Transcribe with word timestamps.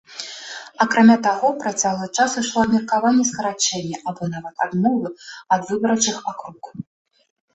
Акрамя 0.85 1.17
таго, 1.27 1.49
працяглы 1.63 2.07
час 2.17 2.31
ішло 2.41 2.63
абмеркаванне 2.69 3.25
скарачэння 3.31 3.97
або 4.11 4.23
нават 4.33 4.55
адмовы 4.67 5.07
ад 5.57 5.61
выбарчых 5.73 6.17
акруг. 6.33 6.63